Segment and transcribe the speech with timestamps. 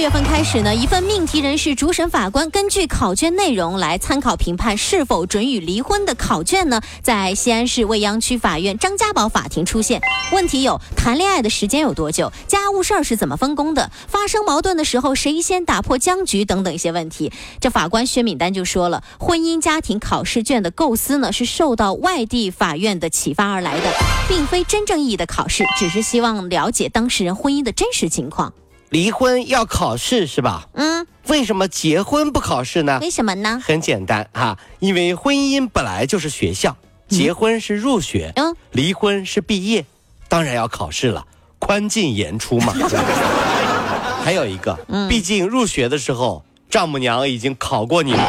[0.00, 10.00] 月份开始呢，一份命题人士主审法官根据考卷内容来参考评判是否准予离婚的考卷呢，在西安市未央区法院张家堡法庭出现。
[10.32, 12.32] 问题有：谈恋爱的时间有多久？
[12.46, 13.90] 家务事儿是怎么分工的？
[14.08, 16.46] 发生矛盾的时候谁先打破僵局？
[16.46, 17.30] 等等一些问题。
[17.60, 23.92] 这法官薛敏丹就说了，婚姻家庭考试卷的构思呢，是受到外地法院的启发而来的，
[24.26, 28.54] 并非真正意义的考试，只是希望了解当事人婚姻的真实情况。
[28.90, 30.68] 离婚要考试是吧？
[30.74, 32.98] 嗯，为什么结婚不考试呢？
[33.00, 33.60] 为什么呢？
[33.64, 36.76] 很简单哈，因为婚姻本来就是学校，
[37.08, 39.84] 结婚是入学，嗯，离婚是毕业，
[40.28, 41.24] 当然要考试了，
[41.60, 42.74] 宽进严出嘛。
[44.24, 44.76] 还有一个，
[45.08, 48.22] 毕竟入学的时候，丈母娘已经考过你了。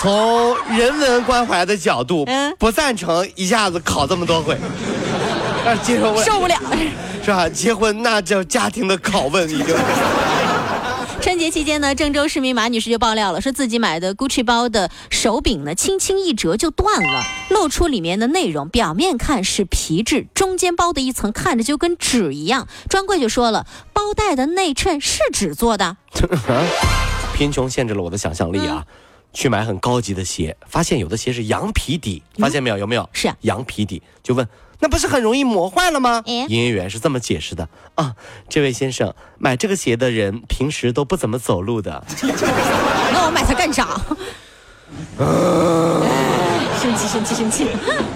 [0.00, 4.58] 从人文关怀的角度，嗯不赞成一下子考这么多回。
[5.64, 6.56] 但是接受问受不了。
[7.22, 7.48] 是吧？
[7.48, 9.76] 结婚那叫家庭的拷问，已经。
[11.20, 22.66] 春节期间呢，郑州市民马女士就爆料了，说自己买的 Gucci 包的手柄呢，轻轻一折就断了，露出里面的内容，表面看是皮质，中间包的一层看着就跟纸一样。
[22.88, 25.98] 专柜就说了，包带的内衬是纸做的。
[27.36, 28.84] 贫穷限制了我的想象力啊！
[29.32, 32.78] 去买很高级的鞋，发现有的鞋是羊皮底，发现没有？
[32.78, 33.08] 有没有？
[33.12, 34.48] 是啊羊皮底，就问
[34.80, 36.22] 那不是很容易磨坏了吗？
[36.26, 38.14] 哎营业员是这么解释的啊，
[38.48, 42.04] 这位先生，买这个鞋的人平时都不怎么走路的。
[43.12, 44.00] 那我买它干啥？
[46.80, 47.66] 生气生气生气！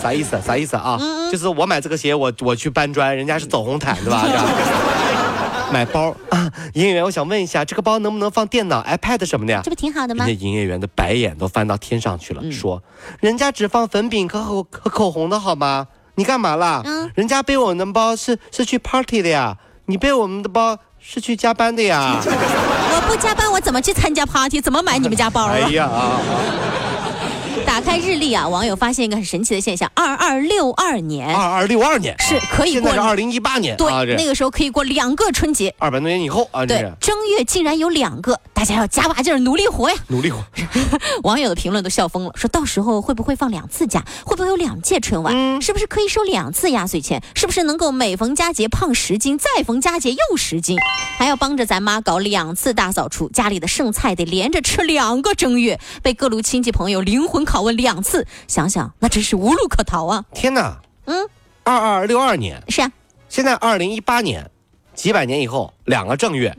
[0.00, 0.40] 啥意思？
[0.44, 0.96] 啥意思啊？
[1.00, 4.24] 嗯就是我买这个鞋，我我去搬砖，人家是走红毯，对吧？
[4.26, 4.44] 是吧
[5.72, 9.60] 买包啊，营业员，我想问一下，这个包能不能放电脑、iPad 什么的呀？
[9.64, 10.44] 这不挺好的吗人家？
[10.46, 12.82] 营业员的白眼都翻到天上去了，嗯说
[13.20, 15.88] ：“人家只放粉饼和口和口红的好吗？
[16.16, 16.82] 你干嘛啦？
[16.84, 19.56] 嗯人家背我们的包是是去 party 的呀，
[19.86, 22.18] 你背我们的包是去加班的呀。
[22.26, 24.60] 我不加班，我怎么去参加 party？
[24.60, 25.52] 怎么买你们家包啊？
[25.54, 26.20] 哎呀啊！
[27.66, 35.74] 打开日历啊，网友发现一个很神奇的现象：二二六二年二二六二年，是可以过现在是二零一八年对，啊，那个时候可以过两个春节。
[35.78, 39.96] 二百多年以后啊，对，正月竟然有两个，大家要加把劲儿努力活呀！
[40.08, 40.42] 努力活。
[41.24, 44.02] 网友的评论都笑疯了，说到时候会不会放两次假？
[44.24, 45.34] 会不会有两届春晚？
[45.36, 47.22] 嗯是不是可以收两次压岁钱？
[47.34, 50.78] 是不是能够每逢佳节胖十斤，再逢佳节又十斤？
[51.18, 60.24] 还要帮着咱妈搞两次大扫除，家里的剩菜得连着吃两个正月，被各路亲戚朋友灵魂拷问两次，想想那真是无路可逃啊！
[60.32, 60.80] 天哪！
[61.04, 61.28] 嗯，
[61.62, 62.90] 二二六二年，是啊，
[63.28, 64.50] 现在二零一八年，
[64.94, 66.56] 几百年以后两个正月，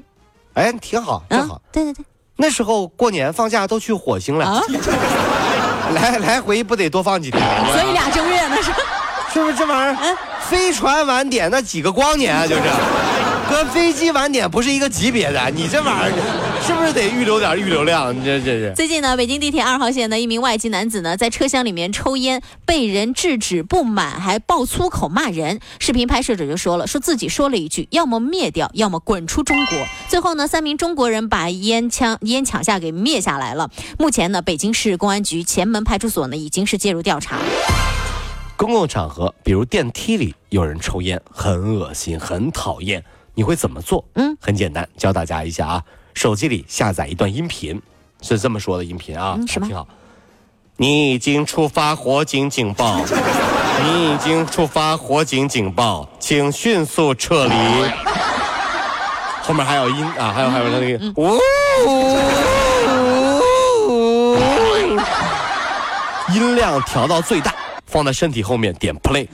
[0.58, 2.04] 哎，挺好，挺嗯好。，对对对，
[2.38, 4.62] 那时候过年放假都去火星了，啊，
[5.94, 7.42] 来来回不得多放几天？
[7.72, 8.72] 所以俩正月呢是。
[9.34, 10.18] 是不是这玩意儿？
[10.40, 12.62] 飞船晚点那几个光年啊，就是，
[13.52, 15.52] 跟飞机晚点不是一个级别的。
[15.52, 16.12] 你这玩意儿
[16.68, 18.14] 是不是得预留点预留量？
[18.14, 18.74] 你这这是。
[18.76, 25.62] 最近呢，北京地铁二号线的一名外籍男子呢，在车厢里面抽烟，被人制止不满，还爆粗口骂人。
[25.80, 29.78] 视频拍摄者就说了，说自己说了一句“要么灭掉，要么滚出中国”。
[30.10, 33.72] 最后呢，三名中国人把烟枪烟抢下给灭下来了。
[33.98, 37.40] 目前呢，北京市公安局前门派出所呢已经是介入调查。
[38.58, 43.02] 公共场合，比如电梯里有人抽烟，很恶心，很讨厌。
[43.36, 44.04] 你会怎么做？
[44.16, 45.84] 嗯，很简单，教大家一下啊。
[46.18, 47.80] 手机里下载一段音频，
[48.24, 49.88] 是这么说的音频啊，嗯什么挺好。
[50.76, 53.00] 你已经触发火警警报，
[53.84, 57.54] 你已经触发火警警报，请迅速撤离。
[59.44, 61.40] 后面还有音啊，还有还有那个，呜、
[66.34, 67.54] 音量调到最大，
[67.86, 69.28] 放在身体后面点 play。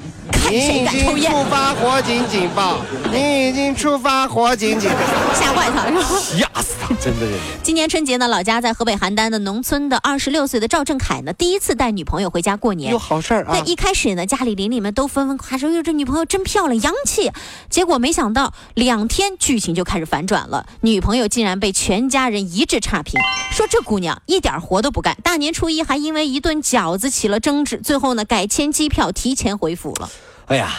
[0.59, 2.77] 看谁敢抽烟，触发火警警报，
[3.11, 6.01] 你已经触发火警警报，吓坏他是吧？
[6.03, 6.88] 吓死他！
[7.01, 7.39] 真的是。
[7.63, 13.00] 今年春节呢，老家在河北邯郸的农村的二十六岁的赵正凯呢，第一次带女朋友回家过年有。
[13.00, 13.71] 好事儿啊对，！
[13.71, 17.31] 一开始呢，家里邻里们都纷纷夸说：“哟，这女朋友真漂亮，洋气。”
[17.69, 23.19] 结果没想到两天剧情就开始反转了，女朋友竟然被全家人一致差评，
[23.51, 30.09] 说这姑娘一点活都不干，大年初一还因为一顿饺子起了争执，最后呢改签机票提前回府了。
[30.48, 30.75] 哎呀，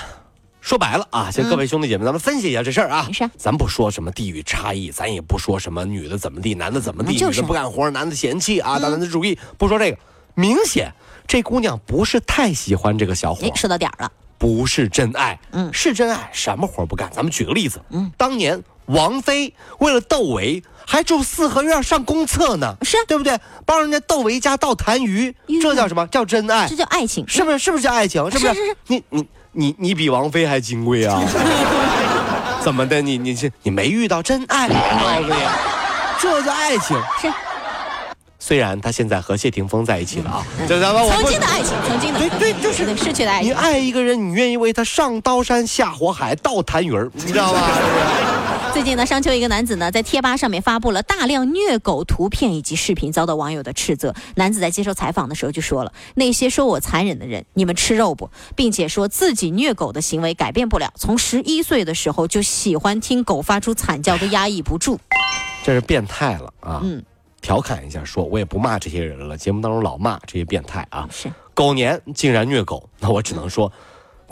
[0.60, 3.28] 说白了啊，先各位兄弟姐妹，咱们分析一下这事儿啊没事。
[3.36, 9.98] 咱不说什么地域差异，咱也不说什么女的怎么地，男的怎么地，就是女的不干活，男的嫌弃啊，大男子主义，不说这个。
[10.36, 10.92] 明显
[11.28, 15.38] 这姑娘不是太喜欢这个小伙哎，，说到点儿了，不是真爱。
[15.52, 17.08] 嗯是真爱，什么活不干？
[17.12, 23.38] 咱们举个例子，嗯，当年王菲为了窦唯还住四合院上公厕呢，是对不对？
[23.64, 25.32] 帮人家窦唯家倒痰盂，
[25.62, 26.04] 这叫什么？
[26.08, 27.24] 叫真爱这，叫爱情。
[27.28, 27.58] 是不是？
[27.58, 28.28] 是不是叫爱情？
[28.30, 28.54] 是不是？
[28.54, 31.20] 是是是你你你你比王菲还金贵啊？
[32.60, 33.00] 怎么的？
[33.00, 34.68] 你你这你没遇到真爱？
[34.68, 35.34] 我告诉你，
[36.20, 36.96] 这叫爱情。
[37.20, 37.32] 是
[38.38, 43.54] 虽然他现在和谢霆锋在一起了啊，这咱们我曾经的爱情，曾经的对对就是对逝去的爱情你。
[43.54, 47.60] 爱一个人，你愿意为他上刀山下火海倒痰盂儿，你知道吧？
[48.74, 54.12] 最近呢，商丘一个男子呢在贴吧上面发布了大量虐狗图片以及视频，遭到网友的斥责。
[54.34, 64.98] 男子在接受采访的时候就说了：“那些说我残忍的人，你们吃肉不？”并且说自己虐狗的行为改变不了，从十一岁的时候就喜欢听狗发出惨叫，都压抑不住。
[65.62, 66.80] 这是变态了啊！
[66.82, 67.00] 嗯，
[67.40, 71.08] 调侃一下说，我也不骂这些人了，节目当中老骂这些变态啊。
[71.12, 73.72] 是狗年竟然虐狗，那我只能说，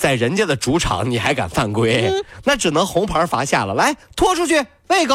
[0.03, 3.75] 在人家的主场你还敢犯规，嗯那只能红牌罚下了。
[3.75, 5.15] 来，拖出去喂狗。